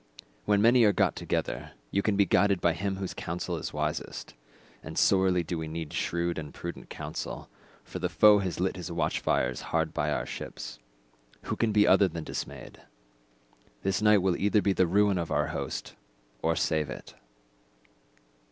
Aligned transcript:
When 0.45 0.63
many 0.63 0.83
are 0.83 0.93
got 0.93 1.15
together, 1.15 1.73
you 1.91 2.01
can 2.01 2.15
be 2.15 2.25
guided 2.25 2.59
by 2.59 2.73
him 2.73 2.95
whose 2.95 3.13
counsel 3.13 3.55
is 3.57 3.71
wisest—and 3.71 4.97
sorely 4.97 5.43
do 5.43 5.59
we 5.59 5.67
need 5.67 5.93
shrewd 5.93 6.39
and 6.39 6.51
prudent 6.51 6.89
counsel, 6.89 7.51
for 7.83 7.99
the 7.99 8.09
foe 8.09 8.39
has 8.39 8.59
lit 8.59 8.77
his 8.77 8.91
watchfires 8.91 9.61
hard 9.61 9.93
by 9.93 10.11
our 10.11 10.25
ships. 10.25 10.79
Who 11.43 11.55
can 11.55 11.71
be 11.71 11.85
other 11.85 12.07
than 12.07 12.23
dismayed? 12.23 12.81
This 13.83 14.01
night 14.01 14.23
will 14.23 14.35
either 14.37 14.63
be 14.63 14.73
the 14.73 14.87
ruin 14.87 15.19
of 15.19 15.29
our 15.29 15.49
host, 15.49 15.95
or 16.41 16.55
save 16.55 16.89
it." 16.89 17.13